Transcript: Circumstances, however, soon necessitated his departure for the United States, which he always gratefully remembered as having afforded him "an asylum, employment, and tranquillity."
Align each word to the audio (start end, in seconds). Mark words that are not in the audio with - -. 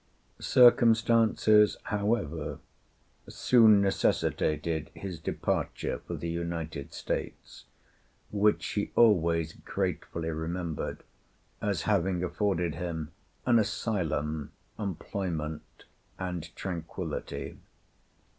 Circumstances, 0.39 1.77
however, 1.83 2.57
soon 3.29 3.81
necessitated 3.83 4.89
his 4.95 5.19
departure 5.19 5.99
for 5.99 6.15
the 6.15 6.27
United 6.27 6.91
States, 6.91 7.65
which 8.31 8.65
he 8.69 8.89
always 8.95 9.53
gratefully 9.53 10.31
remembered 10.31 11.03
as 11.61 11.83
having 11.83 12.23
afforded 12.23 12.73
him 12.73 13.11
"an 13.45 13.59
asylum, 13.59 14.51
employment, 14.79 15.85
and 16.17 16.49
tranquillity." 16.55 17.59